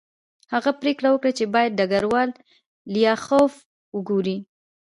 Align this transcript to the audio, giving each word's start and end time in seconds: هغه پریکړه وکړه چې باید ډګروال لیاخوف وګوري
هغه 0.53 0.71
پریکړه 0.81 1.09
وکړه 1.11 1.31
چې 1.37 1.45
باید 1.53 1.77
ډګروال 1.79 2.29
لیاخوف 2.93 3.53
وګوري 3.95 4.37